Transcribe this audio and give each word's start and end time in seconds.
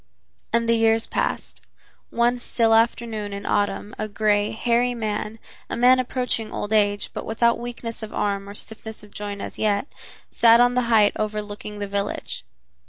And 0.51 0.67
the 0.67 0.73
years 0.73 1.05
passed. 1.05 1.61
One 2.09 2.39
still 2.39 2.73
afternoon 2.73 3.33
in 3.33 3.45
autumn 3.45 3.93
a 3.99 4.07
gray, 4.07 4.49
hairy 4.49 4.95
man, 4.95 5.37
a 5.69 5.75
man 5.77 5.99
approaching 5.99 6.51
old 6.51 6.73
age, 6.73 7.11
but 7.13 7.23
without 7.23 7.59
weakness 7.59 8.01
of 8.01 8.11
arm 8.11 8.49
or 8.49 8.55
stiffness 8.55 9.03
of 9.03 9.13
joint, 9.13 9.41
as 9.41 9.59
yet, 9.59 9.85
sat 10.31 10.59
on 10.59 10.73
the 10.73 10.81
height 10.89 11.13
overlooking 11.17 11.77
the 11.77 11.85
village. 11.87 12.43